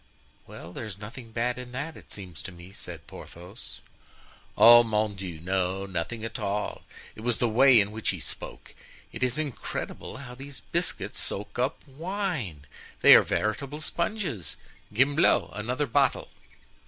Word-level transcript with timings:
'""Well, 0.47 0.73
there's 0.73 0.97
nothing 0.97 1.31
bad 1.31 1.59
in 1.59 1.73
that, 1.73 1.95
it 1.95 2.11
seems 2.11 2.41
to 2.41 2.51
me," 2.51 2.71
said 2.71 3.05
Porthos. 3.05 3.81
"Oh, 4.57 4.81
mon 4.81 5.13
Dieu! 5.13 5.39
no, 5.39 5.85
nothing 5.85 6.25
at 6.25 6.39
all. 6.39 6.81
It 7.15 7.21
was 7.21 7.37
the 7.37 7.47
way 7.47 7.79
in 7.79 7.91
which 7.91 8.09
he 8.09 8.19
spoke. 8.19 8.73
It 9.11 9.21
is 9.21 9.37
incredible 9.37 10.17
how 10.17 10.33
these 10.33 10.61
biscuit 10.71 11.15
soak 11.15 11.59
up 11.59 11.87
wine! 11.87 12.65
They 13.01 13.13
are 13.13 13.21
veritable 13.21 13.79
sponges! 13.79 14.55
Gimblou, 14.91 15.51
another 15.55 15.85
bottle." 15.85 16.29